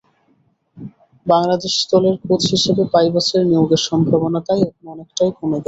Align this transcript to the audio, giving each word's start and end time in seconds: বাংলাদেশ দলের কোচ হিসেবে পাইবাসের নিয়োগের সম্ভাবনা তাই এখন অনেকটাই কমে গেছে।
বাংলাদেশ 1.25 1.75
দলের 1.91 2.15
কোচ 2.23 2.41
হিসেবে 2.53 2.83
পাইবাসের 2.93 3.43
নিয়োগের 3.45 3.81
সম্ভাবনা 3.89 4.39
তাই 4.47 4.59
এখন 4.63 4.85
অনেকটাই 4.93 5.31
কমে 5.37 5.49
গেছে। 5.51 5.59